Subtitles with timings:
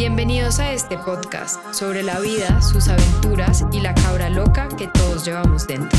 [0.00, 5.26] Bienvenidos a este podcast sobre la vida, sus aventuras y la cabra loca que todos
[5.26, 5.98] llevamos dentro.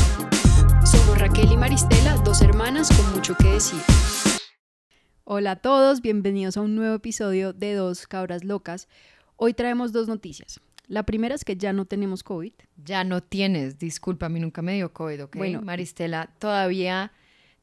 [0.84, 3.80] Somos Raquel y Maristela, dos hermanas con mucho que decir.
[5.22, 8.88] Hola a todos, bienvenidos a un nuevo episodio de Dos Cabras Locas.
[9.36, 10.60] Hoy traemos dos noticias.
[10.88, 12.54] La primera es que ya no tenemos COVID.
[12.84, 15.36] Ya no tienes, disculpa, a mí nunca me dio COVID, ¿ok?
[15.36, 17.12] Bueno, Maristela, todavía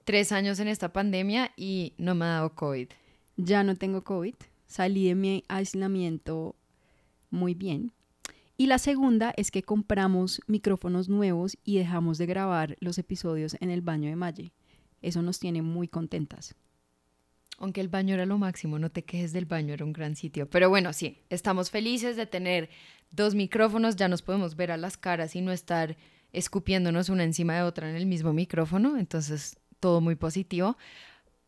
[0.06, 2.88] tres años en esta pandemia y no me ha dado COVID.
[3.36, 4.36] Ya no tengo COVID
[4.70, 6.56] salí de mi aislamiento
[7.30, 7.92] muy bien.
[8.56, 13.72] Y la segunda es que compramos micrófonos nuevos y dejamos de grabar los episodios en
[13.72, 14.54] el baño de Malle.
[15.02, 16.56] Eso nos tiene muy contentas.
[17.58, 20.50] Aunque el baño era lo máximo, no te quejes del baño, era un gran sitio.
[20.50, 22.70] Pero bueno, sí, estamos felices de tener
[23.12, 25.98] dos micrófonos, ya nos podemos ver a las caras y no estar
[26.32, 30.78] escupiéndonos una encima de otra en el mismo micrófono, entonces todo muy positivo.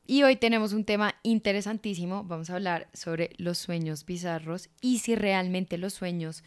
[0.06, 2.24] Y hoy tenemos un tema interesantísimo.
[2.24, 6.44] Vamos a hablar sobre los sueños bizarros y si realmente los sueños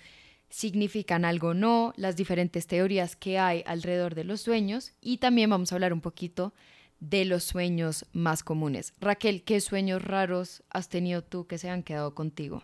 [0.51, 5.51] significan algo o no, las diferentes teorías que hay alrededor de los sueños y también
[5.51, 6.53] vamos a hablar un poquito
[7.01, 8.95] de los sueños más comunes.
[9.01, 12.63] Raquel, ¿qué sueños raros has tenido tú que se han quedado contigo?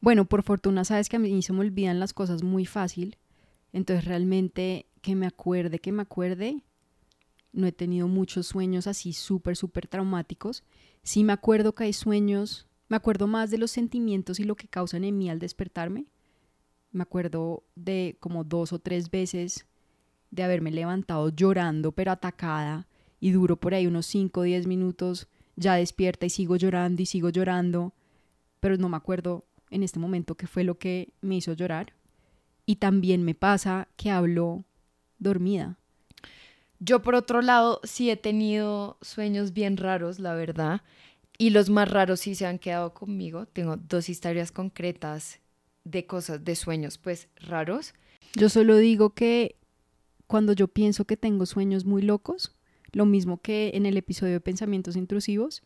[0.00, 3.16] Bueno, por fortuna sabes que a mí se me olvidan las cosas muy fácil,
[3.72, 6.58] entonces realmente que me acuerde, que me acuerde,
[7.54, 10.64] no he tenido muchos sueños así súper, súper traumáticos.
[11.02, 14.68] Sí me acuerdo que hay sueños, me acuerdo más de los sentimientos y lo que
[14.68, 16.06] causan en mí al despertarme.
[16.92, 19.66] Me acuerdo de como dos o tres veces
[20.30, 22.88] de haberme levantado llorando pero atacada
[23.20, 27.06] y duro por ahí unos 5 o 10 minutos, ya despierta y sigo llorando y
[27.06, 27.94] sigo llorando,
[28.60, 31.94] pero no me acuerdo en este momento qué fue lo que me hizo llorar.
[32.66, 34.64] Y también me pasa que hablo
[35.18, 35.78] dormida.
[36.80, 40.82] Yo por otro lado sí he tenido sueños bien raros, la verdad,
[41.38, 43.46] y los más raros sí se han quedado conmigo.
[43.46, 45.40] Tengo dos historias concretas
[45.84, 47.94] de cosas, de sueños, pues raros.
[48.34, 49.56] Yo solo digo que
[50.26, 52.54] cuando yo pienso que tengo sueños muy locos,
[52.92, 55.62] lo mismo que en el episodio de pensamientos intrusivos,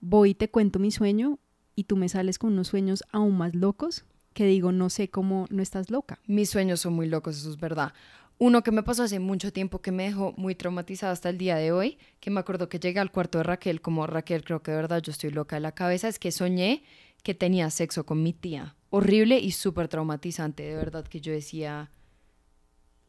[0.00, 1.38] voy y te cuento mi sueño
[1.74, 5.46] y tú me sales con unos sueños aún más locos que digo, no sé cómo
[5.50, 6.20] no estás loca.
[6.26, 7.92] Mis sueños son muy locos, eso es verdad.
[8.40, 11.56] Uno que me pasó hace mucho tiempo que me dejó muy traumatizada hasta el día
[11.56, 14.70] de hoy, que me acuerdo que llegué al cuarto de Raquel, como Raquel, creo que
[14.70, 16.84] de verdad yo estoy loca de la cabeza, es que soñé
[17.24, 18.76] que tenía sexo con mi tía.
[18.90, 21.90] Horrible y súper traumatizante, de verdad que yo decía,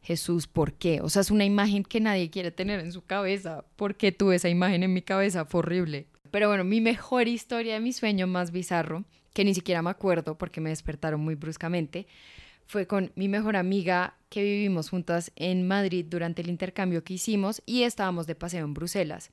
[0.02, 1.00] Jesús, ¿por qué?
[1.00, 3.64] O sea, es una imagen que nadie quiere tener en su cabeza.
[3.76, 5.44] ¿Por qué tuve esa imagen en mi cabeza?
[5.44, 6.06] Fue horrible.
[6.30, 10.38] Pero bueno, mi mejor historia de mi sueño más bizarro, que ni siquiera me acuerdo
[10.38, 12.06] porque me despertaron muy bruscamente,
[12.70, 17.62] fue con mi mejor amiga que vivimos juntas en Madrid durante el intercambio que hicimos
[17.66, 19.32] y estábamos de paseo en Bruselas.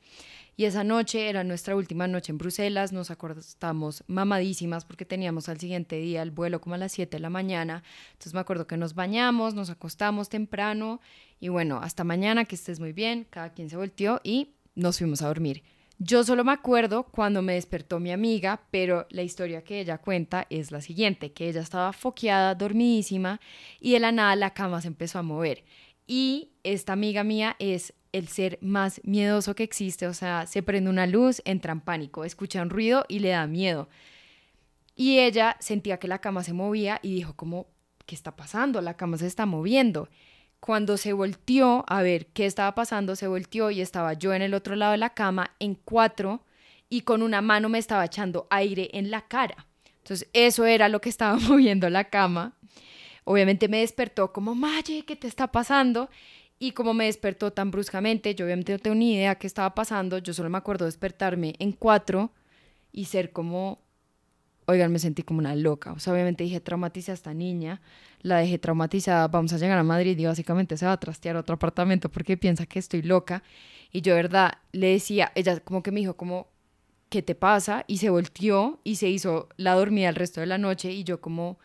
[0.56, 5.60] Y esa noche era nuestra última noche en Bruselas, nos acostamos mamadísimas porque teníamos al
[5.60, 7.84] siguiente día el vuelo como a las 7 de la mañana.
[8.14, 11.00] Entonces me acuerdo que nos bañamos, nos acostamos temprano
[11.40, 15.22] y bueno, hasta mañana, que estés muy bien, cada quien se volteó y nos fuimos
[15.22, 15.62] a dormir.
[16.00, 20.46] Yo solo me acuerdo cuando me despertó mi amiga, pero la historia que ella cuenta
[20.52, 23.42] es la siguiente, que ella estaba foqueada, dormidísima,
[23.80, 25.64] y de la nada la cama se empezó a mover.
[26.06, 30.90] Y esta amiga mía es el ser más miedoso que existe, o sea, se prende
[30.90, 33.90] una luz, entra en pánico, escucha un ruido y le da miedo.
[34.96, 37.68] Y ella sentía que la cama se movía y dijo como,
[38.06, 38.82] ¿qué está pasando?
[38.82, 40.10] La cama se está moviendo.
[40.60, 44.54] Cuando se volteó a ver qué estaba pasando, se volteó y estaba yo en el
[44.54, 46.42] otro lado de la cama en cuatro
[46.90, 49.68] y con una mano me estaba echando aire en la cara.
[50.00, 52.54] Entonces eso era lo que estaba moviendo la cama.
[53.24, 56.10] Obviamente me despertó como, Maye, ¿qué te está pasando?
[56.60, 60.18] Y como me despertó tan bruscamente, yo obviamente no tengo ni idea qué estaba pasando,
[60.18, 62.32] yo solo me acuerdo despertarme en cuatro
[62.92, 63.80] y ser como
[64.68, 65.94] oigan, me sentí como una loca.
[65.94, 67.82] O sea, obviamente dije, traumatice a esta niña,
[68.22, 71.56] la dejé traumatizada, vamos a llegar a Madrid y básicamente se va a trastear otro
[71.56, 73.44] apartamento porque piensa que estoy loca.
[73.92, 76.50] Y yo, verdad, le decía, ella como que me dijo, como,
[77.10, 77.86] ¿qué te pasa?
[77.88, 81.22] Y se volteó y se hizo la dormida el resto de la noche y yo
[81.22, 81.60] como,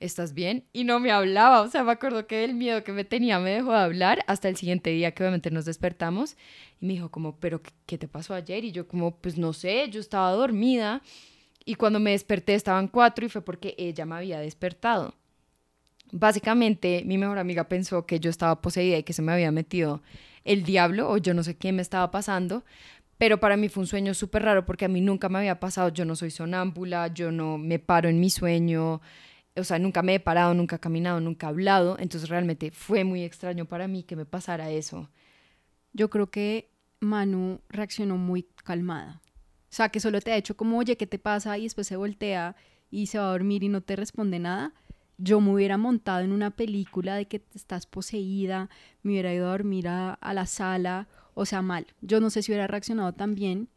[0.00, 0.64] ¿estás bien?
[0.72, 3.50] Y no me hablaba, o sea, me acuerdo que el miedo que me tenía me
[3.50, 6.36] dejó de hablar hasta el siguiente día que obviamente nos despertamos
[6.80, 8.64] y me dijo como, ¿pero qué te pasó ayer?
[8.64, 11.02] Y yo como, pues no sé, yo estaba dormida
[11.66, 15.14] y cuando me desperté estaban cuatro y fue porque ella me había despertado.
[16.12, 20.00] Básicamente mi mejor amiga pensó que yo estaba poseída y que se me había metido
[20.44, 22.64] el diablo o yo no sé qué me estaba pasando,
[23.18, 25.88] pero para mí fue un sueño súper raro porque a mí nunca me había pasado,
[25.88, 29.00] yo no soy sonámbula, yo no me paro en mi sueño,
[29.56, 33.02] o sea, nunca me he parado, nunca he caminado, nunca he hablado, entonces realmente fue
[33.02, 35.10] muy extraño para mí que me pasara eso.
[35.92, 36.70] Yo creo que
[37.00, 39.20] Manu reaccionó muy calmada.
[39.70, 41.58] O sea, que solo te ha hecho como, oye, ¿qué te pasa?
[41.58, 42.56] Y después se voltea
[42.90, 44.72] y se va a dormir y no te responde nada,
[45.18, 48.68] yo me hubiera montado en una película de que estás poseída,
[49.02, 51.86] me hubiera ido a dormir a, a la sala, o sea, mal.
[52.00, 53.68] Yo no sé si hubiera reaccionado tan bien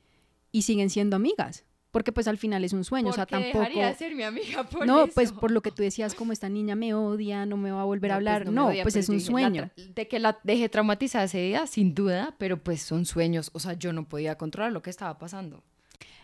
[0.52, 3.60] y siguen siendo amigas porque pues al final es un sueño, o sea, tampoco...
[3.60, 5.14] dejaría ser mi amiga por no, eso?
[5.14, 7.86] pues por lo que tú decías, como esta niña me odia, no me va a
[7.86, 9.72] volver a No, pues, hablar, no, odia, pues es un sueño.
[9.96, 13.74] de que la dejé traumatizada ese día, sin duda, pero pues son sueños, o sea,
[13.74, 15.64] yo no podía controlar lo que estaba pasando.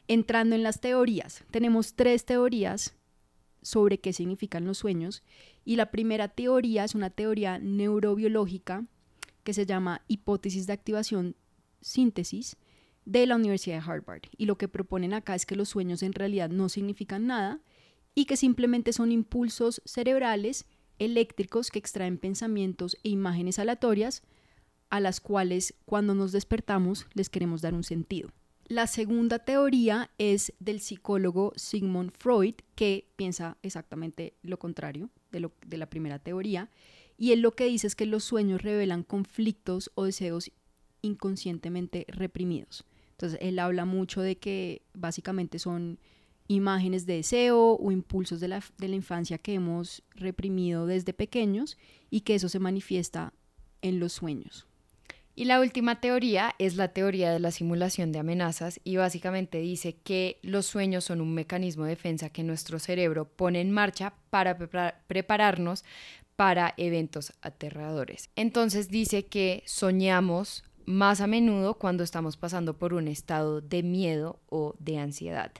[0.07, 2.95] Entrando en las teorías, tenemos tres teorías
[3.63, 5.23] sobre qué significan los sueños
[5.63, 8.85] y la primera teoría es una teoría neurobiológica
[9.43, 11.35] que se llama hipótesis de activación
[11.81, 12.57] síntesis
[13.05, 16.13] de la Universidad de Harvard y lo que proponen acá es que los sueños en
[16.13, 17.59] realidad no significan nada
[18.13, 20.67] y que simplemente son impulsos cerebrales
[20.99, 24.21] eléctricos que extraen pensamientos e imágenes aleatorias
[24.91, 28.29] a las cuales cuando nos despertamos les queremos dar un sentido.
[28.67, 35.51] La segunda teoría es del psicólogo Sigmund Freud, que piensa exactamente lo contrario de, lo-
[35.65, 36.71] de la primera teoría,
[37.17, 40.51] y él lo que dice es que los sueños revelan conflictos o deseos
[41.03, 42.85] inconscientemente reprimidos.
[43.11, 45.99] Entonces, él habla mucho de que básicamente son
[46.47, 51.77] imágenes de deseo o impulsos de la, de la infancia que hemos reprimido desde pequeños
[52.09, 53.31] y que eso se manifiesta
[53.81, 54.67] en los sueños.
[55.37, 59.97] Y la última teoría es la teoría de la simulación de amenazas y básicamente dice
[59.97, 64.57] que los sueños son un mecanismo de defensa que nuestro cerebro pone en marcha para
[64.57, 65.83] prepara- prepararnos
[66.37, 68.29] para eventos aterradores.
[68.37, 74.39] Entonces dice que soñamos más a menudo cuando estamos pasando por un estado de miedo
[74.47, 75.51] o de ansiedad.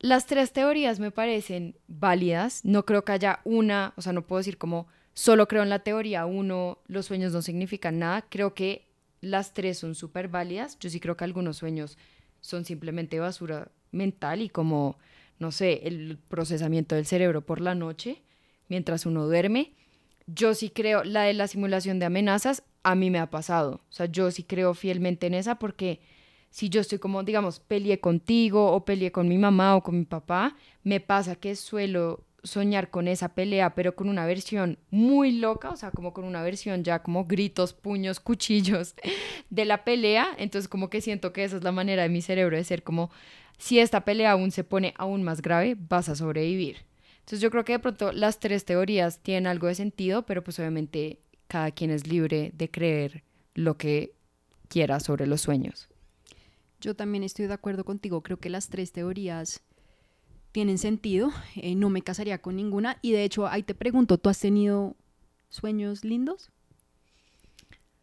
[0.00, 2.64] Las tres teorías me parecen válidas.
[2.64, 5.80] No creo que haya una, o sea, no puedo decir como solo creo en la
[5.80, 8.26] teoría uno, los sueños no significan nada.
[8.28, 8.86] Creo que
[9.22, 10.78] las tres son súper válidas.
[10.78, 11.96] Yo sí creo que algunos sueños
[12.42, 14.98] son simplemente basura mental y como,
[15.38, 18.22] no sé, el procesamiento del cerebro por la noche
[18.68, 19.72] mientras uno duerme.
[20.26, 23.80] Yo sí creo, la de la simulación de amenazas, a mí me ha pasado.
[23.88, 26.00] O sea, yo sí creo fielmente en esa porque
[26.50, 30.04] si yo estoy como, digamos, peleé contigo o peleé con mi mamá o con mi
[30.04, 35.70] papá, me pasa que suelo soñar con esa pelea, pero con una versión muy loca,
[35.70, 38.94] o sea, como con una versión ya como gritos, puños, cuchillos
[39.50, 40.28] de la pelea.
[40.38, 43.10] Entonces como que siento que esa es la manera de mi cerebro de ser como,
[43.58, 46.78] si esta pelea aún se pone aún más grave, vas a sobrevivir.
[47.20, 50.58] Entonces yo creo que de pronto las tres teorías tienen algo de sentido, pero pues
[50.58, 54.14] obviamente cada quien es libre de creer lo que
[54.68, 55.88] quiera sobre los sueños.
[56.80, 59.62] Yo también estoy de acuerdo contigo, creo que las tres teorías
[60.56, 64.30] tienen sentido, eh, no me casaría con ninguna y de hecho ahí te pregunto, ¿tú
[64.30, 64.96] has tenido
[65.50, 66.50] sueños lindos?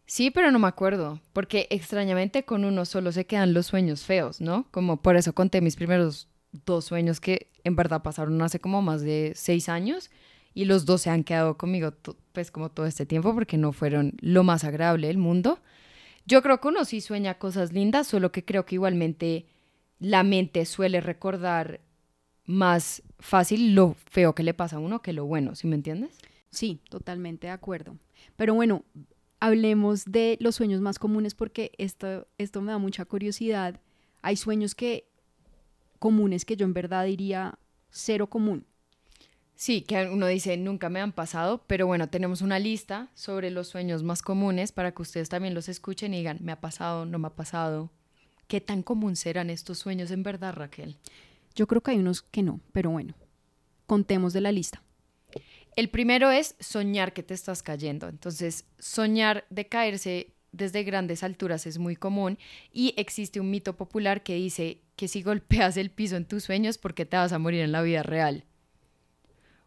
[0.05, 4.39] Sí, pero no me acuerdo, porque extrañamente con uno solo se quedan los sueños feos,
[4.39, 4.67] ¿no?
[4.69, 6.27] Como por eso conté mis primeros
[6.63, 10.11] dos sueños que en verdad pasaron hace como más de seis años
[10.53, 11.91] y los dos se han quedado conmigo
[12.33, 15.57] pues como todo este tiempo porque no fueron lo más agradable del mundo.
[16.27, 19.47] Yo creo que uno sí sueña cosas lindas, solo que creo que igualmente
[19.97, 21.79] la mente suele recordar
[22.45, 26.17] más fácil lo feo que le pasa a uno que lo bueno, ¿sí me entiendes?
[26.49, 27.97] Sí, totalmente de acuerdo.
[28.35, 28.83] Pero bueno,
[29.39, 33.79] hablemos de los sueños más comunes porque esto, esto me da mucha curiosidad.
[34.21, 35.07] Hay sueños que
[35.99, 37.57] comunes que yo en verdad diría
[37.89, 38.65] cero común.
[39.55, 43.67] Sí, que uno dice, nunca me han pasado, pero bueno, tenemos una lista sobre los
[43.67, 47.19] sueños más comunes para que ustedes también los escuchen y digan, me ha pasado, no
[47.19, 47.91] me ha pasado.
[48.47, 50.97] ¿Qué tan común serán estos sueños en verdad, Raquel?
[51.55, 53.13] Yo creo que hay unos que no, pero bueno,
[53.85, 54.83] contemos de la lista.
[55.75, 58.07] El primero es soñar que te estás cayendo.
[58.07, 62.37] Entonces, soñar de caerse desde grandes alturas es muy común
[62.71, 66.77] y existe un mito popular que dice que si golpeas el piso en tus sueños
[66.77, 68.45] porque te vas a morir en la vida real.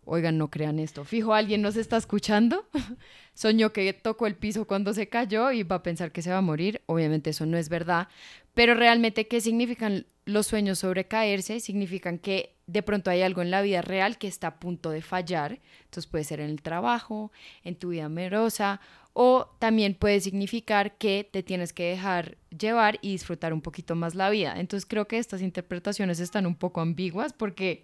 [0.08, 1.04] Oigan, no crean esto.
[1.04, 2.68] Fijo, alguien nos está escuchando.
[3.34, 6.38] Soñó que tocó el piso cuando se cayó y va a pensar que se va
[6.38, 6.80] a morir.
[6.86, 8.06] Obviamente eso no es verdad.
[8.54, 11.60] Pero realmente, ¿qué significan los sueños sobre caerse?
[11.60, 15.00] Significan que de pronto hay algo en la vida real que está a punto de
[15.00, 15.60] fallar.
[15.84, 17.32] Entonces puede ser en el trabajo,
[17.64, 18.80] en tu vida amorosa
[19.18, 24.14] o también puede significar que te tienes que dejar llevar y disfrutar un poquito más
[24.14, 24.60] la vida.
[24.60, 27.82] Entonces creo que estas interpretaciones están un poco ambiguas porque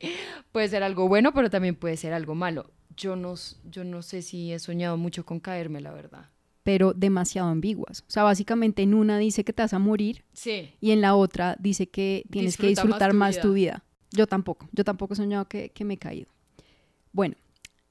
[0.52, 2.70] puede ser algo bueno, pero también puede ser algo malo.
[2.98, 3.32] Yo no,
[3.64, 6.31] yo no sé si he soñado mucho con caerme, la verdad.
[6.62, 8.00] Pero demasiado ambiguas.
[8.02, 10.70] O sea, básicamente en una dice que te vas a morir Sí.
[10.80, 13.84] y en la otra dice que tienes que Disfruta disfrutar más más tu tu, vida.
[14.12, 16.28] Yo tampoco, yo tampoco he soñado que, que me he caído.
[17.12, 17.34] Bueno,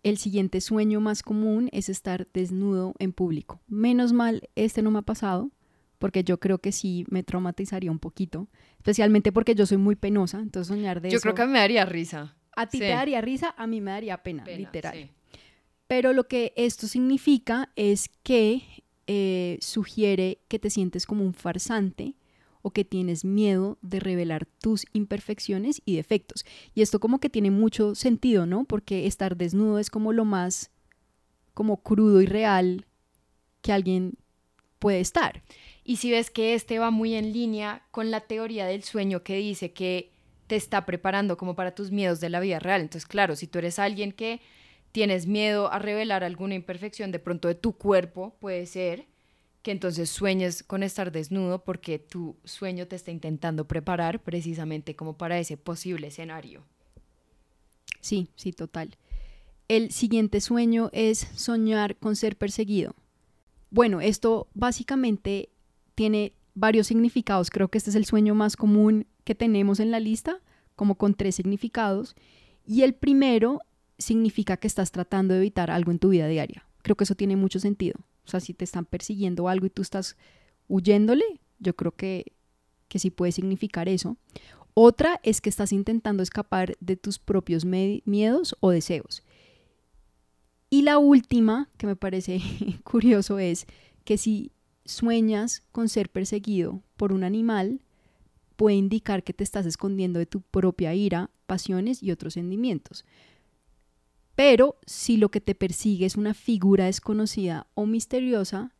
[0.03, 3.59] el siguiente sueño más común es estar desnudo en público.
[3.67, 5.51] Menos mal, este no me ha pasado,
[5.99, 8.47] porque yo creo que sí me traumatizaría un poquito,
[8.77, 11.21] especialmente porque yo soy muy penosa, entonces soñar de Yo eso...
[11.23, 12.35] creo que me daría risa.
[12.55, 12.83] A ti sí.
[12.83, 14.93] te daría risa, a mí me daría pena, Pena, literal.
[14.95, 15.09] sí.
[15.91, 18.63] Pero lo que esto significa es que
[19.07, 22.15] eh, sugiere que te sientes como un farsante
[22.61, 26.45] o que tienes miedo de revelar tus imperfecciones y defectos.
[26.73, 28.63] Y esto como que tiene mucho sentido, ¿no?
[28.63, 30.71] Porque estar desnudo es como lo más
[31.53, 32.85] como crudo y real
[33.61, 34.13] que alguien
[34.79, 35.43] puede estar.
[35.83, 39.35] Y si ves que este va muy en línea con la teoría del sueño que
[39.35, 40.13] dice que
[40.47, 42.79] te está preparando como para tus miedos de la vida real.
[42.79, 44.39] Entonces, claro, si tú eres alguien que
[44.91, 49.07] tienes miedo a revelar alguna imperfección de pronto de tu cuerpo, puede ser
[49.61, 55.17] que entonces sueñes con estar desnudo porque tu sueño te está intentando preparar precisamente como
[55.17, 56.63] para ese posible escenario.
[57.99, 58.97] Sí, sí, total.
[59.67, 62.95] El siguiente sueño es soñar con ser perseguido.
[63.69, 65.49] Bueno, esto básicamente
[65.95, 67.49] tiene varios significados.
[67.49, 70.41] Creo que este es el sueño más común que tenemos en la lista,
[70.75, 72.15] como con tres significados.
[72.65, 73.61] Y el primero
[74.01, 76.65] significa que estás tratando de evitar algo en tu vida diaria.
[76.81, 77.99] Creo que eso tiene mucho sentido.
[78.25, 80.17] O sea, si te están persiguiendo algo y tú estás
[80.67, 81.23] huyéndole,
[81.59, 82.33] yo creo que,
[82.87, 84.17] que sí puede significar eso.
[84.73, 89.23] Otra es que estás intentando escapar de tus propios miedos o deseos.
[90.69, 92.39] Y la última, que me parece
[92.83, 93.67] curioso, es
[94.05, 94.51] que si
[94.85, 97.81] sueñas con ser perseguido por un animal,
[98.55, 103.05] puede indicar que te estás escondiendo de tu propia ira, pasiones y otros sentimientos.
[104.35, 108.73] Pero si lo que te persigue es una figura desconocida o misteriosa,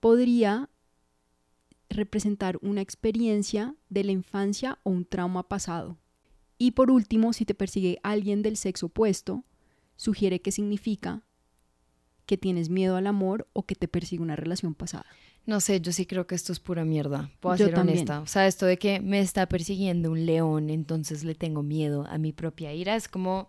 [0.00, 0.68] podría
[1.88, 5.98] representar una experiencia de la infancia o un trauma pasado.
[6.58, 9.44] Y por último, si te persigue alguien del sexo opuesto,
[9.96, 11.22] sugiere que significa
[12.26, 15.06] que tienes miedo al amor o que te persigue una relación pasada.
[15.46, 17.30] No sé, yo sí creo que esto es pura mierda.
[17.38, 17.98] Puedo Yo ser también.
[17.98, 18.20] honesta.
[18.20, 22.18] O sea, esto de que me está persiguiendo un león, entonces le tengo miedo a
[22.18, 23.48] mi propia ira, es como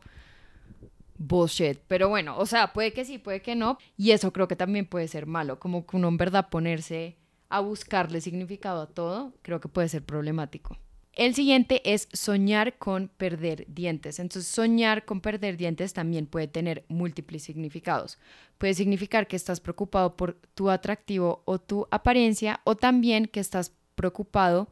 [1.17, 1.79] bullshit.
[1.87, 3.77] Pero bueno, o sea, puede que sí, puede que no.
[3.97, 5.59] Y eso creo que también puede ser malo.
[5.59, 7.17] Como que uno en verdad ponerse
[7.49, 10.77] a buscarle significado a todo, creo que puede ser problemático.
[11.13, 14.19] El siguiente es soñar con perder dientes.
[14.19, 18.19] Entonces, soñar con perder dientes también puede tener múltiples significados.
[18.59, 23.73] Puede significar que estás preocupado por tu atractivo o tu apariencia o también que estás
[23.95, 24.69] preocupado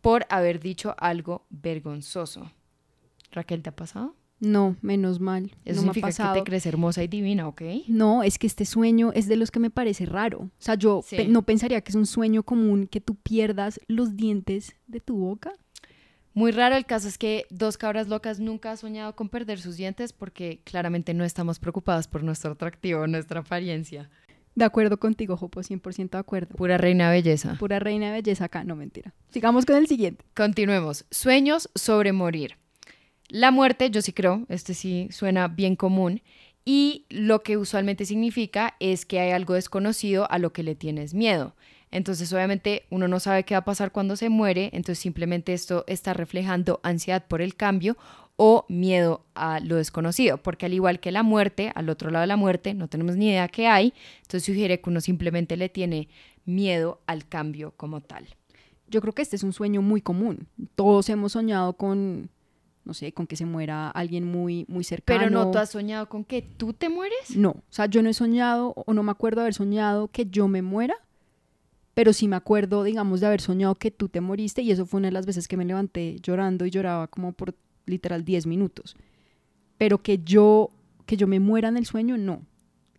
[0.00, 2.52] por haber dicho algo vergonzoso.
[3.32, 4.14] Raquel, ¿te ha pasado?
[4.40, 5.50] No, menos mal.
[5.64, 6.34] Eso no me ha significa pasado.
[6.34, 7.62] que te crees hermosa y divina, ¿ok?
[7.88, 10.42] No, es que este sueño es de los que me parece raro.
[10.42, 11.16] O sea, yo Sí.
[11.16, 15.16] pe- no pensaría que es un sueño común que tú pierdas los dientes de tu
[15.16, 15.52] boca.
[16.34, 19.76] Muy raro el caso es que dos cabras locas nunca han soñado con perder sus
[19.76, 24.08] dientes porque claramente no estamos preocupadas por nuestro atractivo, nuestra apariencia.
[24.54, 26.54] De acuerdo contigo, Jopo, 100% de acuerdo.
[26.54, 27.56] Pura reina belleza.
[27.58, 29.14] Pura reina de belleza acá, no mentira.
[29.30, 30.24] Sigamos con el siguiente.
[30.36, 31.06] Continuemos.
[31.10, 32.56] Sueños sobre morir.
[33.28, 36.22] La muerte, yo sí creo, este sí suena bien común.
[36.64, 41.14] Y lo que usualmente significa es que hay algo desconocido a lo que le tienes
[41.14, 41.54] miedo.
[41.90, 45.84] Entonces, obviamente, uno no sabe qué va a pasar cuando se muere, entonces simplemente esto
[45.86, 47.96] está reflejando ansiedad por el cambio
[48.36, 52.28] o miedo a lo desconocido, porque al igual que la muerte, al otro lado de
[52.28, 56.08] la muerte, no tenemos ni idea qué hay, entonces sugiere que uno simplemente le tiene
[56.44, 58.26] miedo al cambio como tal.
[58.86, 60.46] Yo creo que este es un sueño muy común.
[60.76, 62.30] Todos hemos soñado con,
[62.84, 65.20] no sé, con que se muera alguien muy, muy cercano.
[65.20, 67.36] Pero no, ¿tú has soñado con que tú te mueres?
[67.36, 70.26] No, o sea, yo no he soñado o no me acuerdo de haber soñado que
[70.26, 70.94] yo me muera,
[71.94, 74.98] pero sí me acuerdo, digamos, de haber soñado que tú te moriste y eso fue
[74.98, 77.54] una de las veces que me levanté llorando y lloraba como por
[77.86, 78.96] literal 10 minutos.
[79.76, 80.70] Pero que yo,
[81.06, 82.42] que yo me muera en el sueño, no.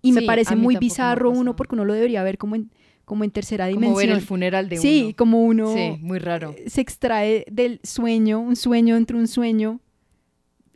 [0.02, 2.72] Y me parece muy bizarro uno porque uno lo debería ver como en,
[3.10, 4.08] como en tercera Como dimensión.
[4.08, 5.16] ver el funeral de sí, uno.
[5.18, 6.56] como uno Sí, muy raro.
[6.68, 9.80] se extrae del sueño, un sueño entre un sueño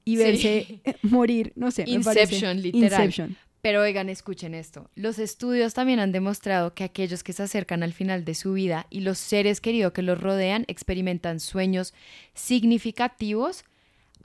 [0.03, 0.23] y Sí.
[0.23, 1.85] verse morir, no sé.
[1.85, 3.05] me Inception, literal.
[3.05, 3.37] Inception.
[3.61, 4.89] Pero oigan, escuchen esto.
[4.95, 8.87] Los estudios también han demostrado que aquellos que se acercan al final de su vida
[8.89, 11.93] y los seres queridos que los rodean experimentan sueños
[12.33, 13.63] significativos,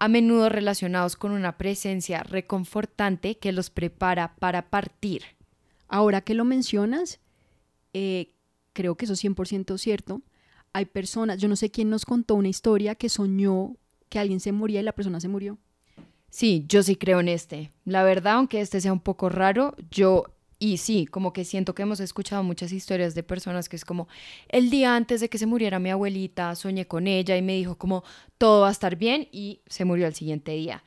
[0.00, 5.22] a menudo relacionados con una presencia reconfortante que los prepara para partir.
[5.88, 7.18] Ahora que lo mencionas,
[7.92, 8.32] eh,
[8.72, 10.22] creo que eso es 100% cierto.
[10.72, 13.76] Hay personas, yo no sé quién nos contó una historia que soñó
[14.08, 15.58] que alguien se moría y la persona se murió.
[16.30, 17.72] Sí, yo sí creo en este.
[17.84, 20.24] La verdad, aunque este sea un poco raro, yo
[20.58, 24.08] y sí, como que siento que hemos escuchado muchas historias de personas que es como
[24.48, 27.78] el día antes de que se muriera mi abuelita, soñé con ella y me dijo
[27.78, 28.02] como
[28.38, 30.82] todo va a estar bien y se murió al siguiente día.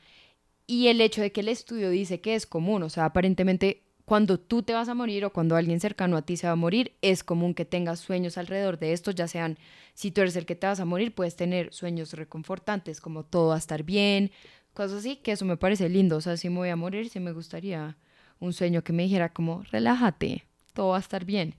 [0.66, 4.38] Y el hecho de que el estudio dice que es común, o sea, aparentemente cuando
[4.38, 6.92] tú te vas a morir o cuando alguien cercano a ti se va a morir,
[7.02, 9.58] es común que tengas sueños alrededor de esto, ya sean,
[9.94, 13.48] si tú eres el que te vas a morir, puedes tener sueños reconfortantes, como todo
[13.48, 14.32] va a estar bien,
[14.74, 16.16] cosas así, que eso me parece lindo.
[16.16, 17.96] O sea, si me voy a morir, sí me gustaría
[18.40, 21.54] un sueño que me dijera como, relájate, todo va a estar bien.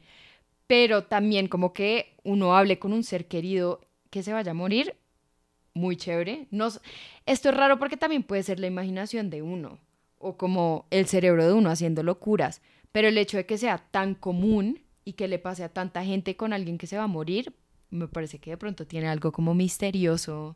[0.68, 4.96] Pero también como que uno hable con un ser querido que se vaya a morir,
[5.74, 6.48] muy chévere.
[6.52, 6.68] No,
[7.26, 9.80] esto es raro porque también puede ser la imaginación de uno
[10.24, 12.62] o como el cerebro de uno haciendo locuras,
[12.92, 16.36] pero el hecho de que sea tan común y que le pase a tanta gente
[16.36, 17.54] con alguien que se va a morir,
[17.90, 20.56] me parece que de pronto tiene algo como misterioso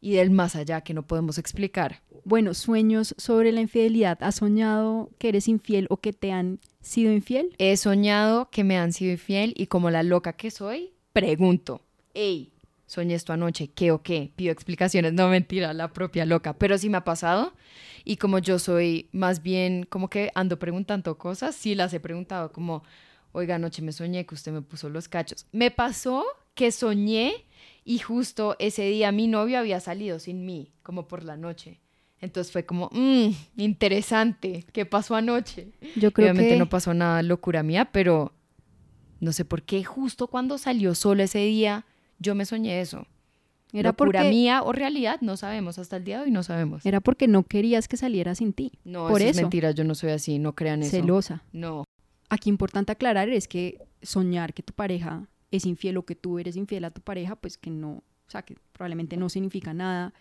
[0.00, 2.02] y del más allá que no podemos explicar.
[2.24, 4.18] Bueno, sueños sobre la infidelidad.
[4.22, 7.54] ¿Has soñado que eres infiel o que te han sido infiel?
[7.58, 11.82] He soñado que me han sido infiel y como la loca que soy, pregunto,
[12.14, 12.52] hey,
[12.88, 14.32] soñé esto anoche, ¿qué o qué?
[14.34, 17.52] Pido explicaciones, no mentira, la propia loca, pero sí me ha pasado
[18.02, 22.50] y como yo soy más bien como que ando preguntando cosas, sí las he preguntado
[22.50, 22.82] como,
[23.32, 25.46] oiga, anoche me soñé que usted me puso los cachos.
[25.52, 27.44] Me pasó que soñé
[27.84, 31.80] y justo ese día mi novio había salido sin mí, como por la noche.
[32.22, 33.28] Entonces fue como, mmm,
[33.58, 35.72] interesante, ¿qué pasó anoche?
[35.94, 38.32] Yo creo Obviamente no pasó nada locura mía, pero
[39.20, 41.84] no sé por qué justo cuando salió solo ese día
[42.18, 43.06] yo me soñé eso.
[43.72, 46.86] Era locura mía o realidad, no sabemos, hasta el día de hoy no sabemos.
[46.86, 48.72] Era porque no querías que saliera sin ti.
[48.84, 50.92] No, por eso, es mentira, yo no soy así, no crean eso.
[50.92, 51.42] Celosa.
[51.52, 51.84] No.
[52.30, 56.56] Aquí importante aclarar es que soñar que tu pareja es infiel o que tú eres
[56.56, 60.14] infiel a tu pareja, pues que no, o sea, que probablemente no significa nada.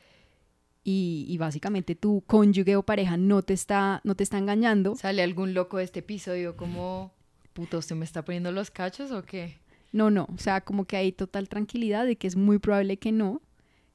[0.90, 4.96] Y, básicamente tu cónyuge o pareja no te está, no te está engañando.
[4.96, 7.12] ¿Sale algún loco de este episodio como,
[7.52, 9.58] puto, ¿usted me está poniendo los cachos o qué?
[9.92, 13.12] No, no, o sea, como que hay total tranquilidad de que es muy probable que
[13.12, 13.42] no,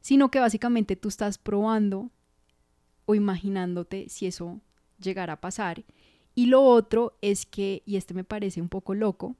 [0.00, 2.10] sino que básicamente tú estás probando
[3.04, 4.60] o imaginándote si eso
[4.98, 5.84] llegara a pasar.
[6.34, 9.36] Y lo otro es que, y este me parece un poco loco,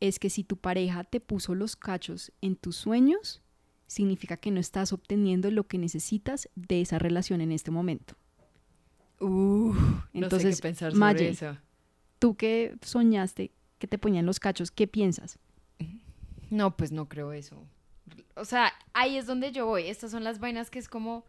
[0.00, 3.42] es que si tu pareja te puso los cachos en tus sueños,
[3.86, 8.14] significa que no estás obteniendo lo que necesitas de esa relación en este momento.
[9.20, 9.74] Uh,
[10.12, 11.56] Entonces, no sé qué pensar sobre eso.
[12.20, 15.38] tú que soñaste que te ponían los cachos, ¿qué piensas?
[16.50, 17.56] No, pues no creo eso.
[18.34, 19.84] O sea, ahí es donde yo voy.
[19.84, 21.24] Estas son las vainas que es como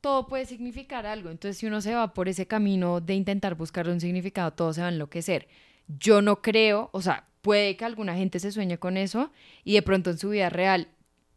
[0.00, 1.30] todo puede significar algo.
[1.30, 4.80] Entonces, si uno se va por ese camino de intentar buscar un significado, todo se
[4.80, 5.48] va a enloquecer.
[5.88, 9.32] Yo no creo, o sea, puede que alguna gente se sueñe con eso
[9.64, 10.88] y de pronto en su vida real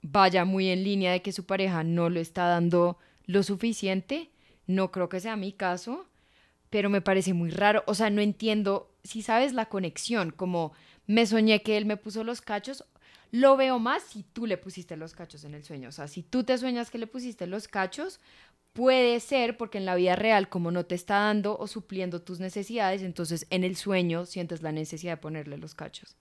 [0.02, 4.30] vaya muy en línea de que su pareja no lo está dando lo suficiente.
[4.68, 6.06] No creo que sea mi caso,
[6.70, 7.84] pero me parece muy raro.
[7.88, 10.74] O sea, no entiendo si sabes la conexión, como
[11.08, 12.86] me soñé que él me puso los cachos.
[13.32, 15.90] Lo veo más si tú le pusiste los cachos en el sueño.
[15.90, 18.20] O sea, si tú te sueñas que le pusiste los cachos,
[18.74, 22.40] Puede ser porque en la vida real, como no te está dando o supliendo tus
[22.40, 26.16] necesidades, entonces en el sueño sientes la necesidad de ponerle los cachos.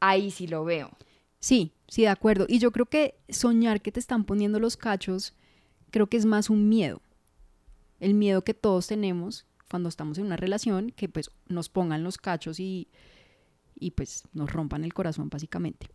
[0.00, 0.90] Ahí sí lo veo.
[1.38, 2.46] Sí, sí, de acuerdo.
[2.48, 5.34] Y yo creo que soñar que te están poniendo los cachos,
[5.92, 7.00] creo que es más un miedo.
[8.00, 12.18] El miedo que todos tenemos cuando estamos en una relación, que pues nos pongan los
[12.18, 12.88] cachos y,
[13.74, 15.88] y pues nos rompan el corazón básicamente.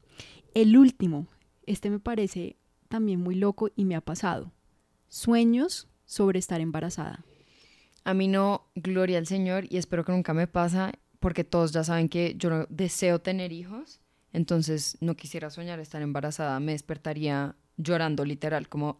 [0.53, 1.27] El último,
[1.65, 4.51] este me parece también muy loco y me ha pasado.
[5.07, 7.23] Sueños sobre estar embarazada?
[8.03, 11.83] A mí no, gloria al Señor, y espero que nunca me pasa, porque todos ya
[11.83, 14.01] saben que yo deseo tener hijos,
[14.33, 18.99] entonces no quisiera soñar estar embarazada, me despertaría llorando literal, como,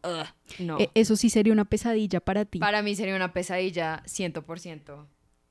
[0.59, 0.79] no.
[0.79, 2.59] E, eso sí sería una pesadilla para ti.
[2.59, 5.05] Para mí sería una pesadilla 100%.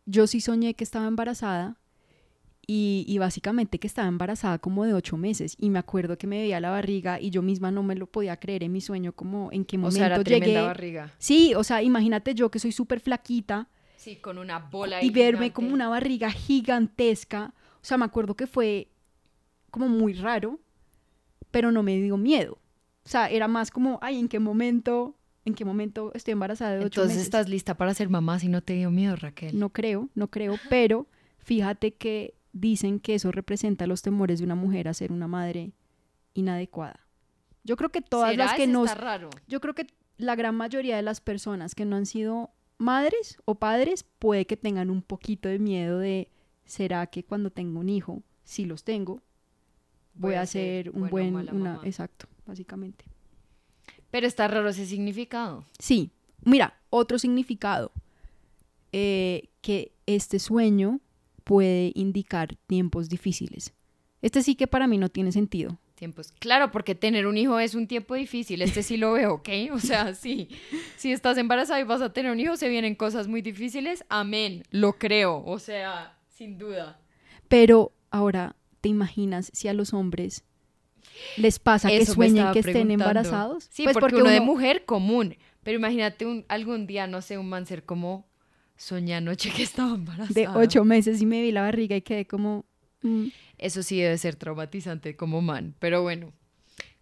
[0.07, 1.77] Yo sí soñé que estaba embarazada
[2.67, 6.61] y, básicamente que estaba embarazada como de ocho meses y me acuerdo que me veía
[6.61, 9.65] la barriga y yo misma no me lo podía creer en mi sueño como en
[9.65, 10.61] qué momento o sea, era llegué.
[10.61, 11.15] barriga.
[11.19, 13.69] Sí, o sea, imagínate yo que soy súper flaquita.
[13.97, 15.03] Sí, con una bola.
[15.03, 17.55] Y verme como una barriga gigantesca.
[17.81, 18.89] O sea, me acuerdo que fue
[19.71, 20.61] como muy raro,
[21.51, 22.59] pero no me dio miedo.
[23.09, 25.17] O sea, era más como, ay, ¿en qué momento?
[25.47, 27.05] ¿En qué momento estoy embarazada de ocho meses?
[27.05, 29.59] Entonces estás lista para ser mamá si no te dio miedo, Raquel.
[29.59, 31.07] No creo, no creo, pero
[31.39, 35.73] fíjate que dicen que eso representa los temores de una mujer a ser una madre
[36.35, 37.01] inadecuada.
[37.65, 38.91] Yo creo que todas las que nos...
[39.47, 39.87] Yo creo que
[40.19, 44.59] la gran mayoría de las personas que no han sido madres o padres puede que
[44.59, 46.31] tengan un poquito de miedo de,
[46.67, 49.23] ¿será que cuando tengo un hijo, si los tengo,
[50.13, 51.35] voy, a ser un buen...
[51.35, 53.05] Una, exacto, básicamente.
[54.11, 55.65] Pero está raro ese significado.
[55.79, 56.11] Sí,
[56.43, 57.93] mira, otro significado,
[58.93, 61.01] eh, que este sueño
[61.45, 63.73] puede indicar tiempos difíciles.
[64.23, 65.79] Este sí que para mí no tiene sentido.
[65.95, 66.33] Tiempos.
[66.39, 68.63] Claro, porque tener un hijo es un tiempo difícil.
[68.63, 69.49] Este sí lo veo, ¿ok?
[69.73, 70.49] O sea, sí.
[70.97, 74.05] Si estás embarazada y vas a tener un hijo, se vienen cosas muy difíciles.
[74.09, 74.63] Amén.
[74.71, 75.45] Lo creo.
[75.45, 77.01] O sea, sin duda.
[77.49, 80.45] Pero ahora, ¿te imaginas si a los hombres
[81.37, 83.69] les pasa que Eso sueñen que estén embarazados?
[83.71, 85.37] Sí, Pues porque, uno de mujer común.
[85.63, 88.27] Pero imagínate un, algún día, no sé, un man ser como
[88.77, 90.33] soñé anoche que estaba embarazada.
[90.33, 92.65] de ocho meses y me vi la barriga y quedé como...
[93.03, 93.27] mm,
[93.59, 95.75] Eso sí debe ser traumatizante como man.
[95.79, 96.33] Pero bueno,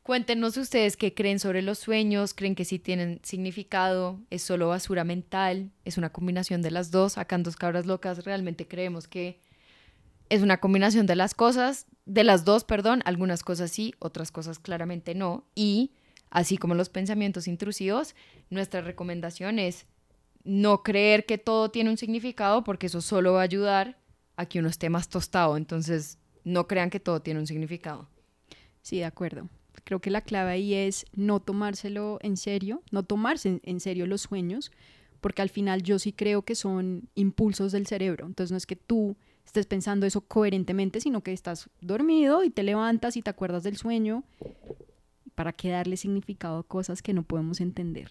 [0.02, 5.04] cuéntenos ustedes qué creen sobre los sueños, creen que sí tienen significado, es solo basura
[5.04, 7.18] mental, es una combinación de las dos.
[7.18, 9.38] Acá en Dos Cabras Locas realmente creemos que
[10.28, 14.58] es una combinación de las cosas, de las dos, perdón, algunas cosas sí, otras cosas
[14.58, 15.44] claramente no.
[15.54, 15.92] Y
[16.30, 18.14] así como los pensamientos intrusivos,
[18.50, 19.86] nuestra recomendación es
[20.44, 23.98] no creer que todo tiene un significado porque eso solo va a ayudar
[24.36, 25.56] a que uno esté más tostado.
[25.56, 28.08] Entonces, no crean que todo tiene un significado.
[28.82, 29.48] Sí, de acuerdo.
[29.84, 34.22] Creo que la clave ahí es no tomárselo en serio, no tomarse en, serio los
[34.22, 34.70] sueños,
[35.20, 38.26] porque al final yo sí creo que son impulsos del cerebro.
[38.26, 42.62] Entonces no es que tú estés pensando eso coherentemente, sino que estás dormido y te
[42.62, 44.24] levantas y te acuerdas del sueño.
[45.34, 48.10] ¿Para qué darle significado a cosas que no podemos entender?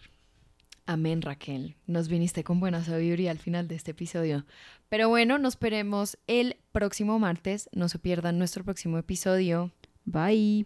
[0.85, 1.75] Amén, Raquel.
[1.87, 4.45] Nos viniste con buena sabiduría al final de este episodio.
[4.87, 7.69] Pero bueno, nos veremos el próximo martes.
[7.73, 9.71] No se pierdan nuestro próximo episodio.
[10.05, 10.65] Bye.